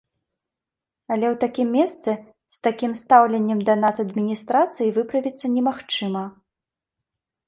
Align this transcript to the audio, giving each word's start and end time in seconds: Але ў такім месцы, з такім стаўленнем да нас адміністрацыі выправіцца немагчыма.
Але 1.11 1.25
ў 1.33 1.37
такім 1.43 1.67
месцы, 1.77 2.11
з 2.53 2.57
такім 2.67 2.91
стаўленнем 3.01 3.59
да 3.67 3.75
нас 3.83 3.95
адміністрацыі 4.05 4.95
выправіцца 4.97 5.45
немагчыма. 5.59 6.23